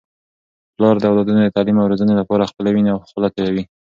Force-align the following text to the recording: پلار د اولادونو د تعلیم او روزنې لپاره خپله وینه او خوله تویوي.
پلار 0.75 0.95
د 0.99 1.03
اولادونو 1.09 1.39
د 1.43 1.49
تعلیم 1.55 1.77
او 1.79 1.89
روزنې 1.91 2.13
لپاره 2.21 2.49
خپله 2.51 2.69
وینه 2.71 2.91
او 2.93 2.99
خوله 3.09 3.29
تویوي. 3.35 3.63